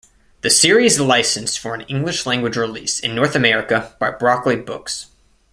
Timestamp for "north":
3.13-3.35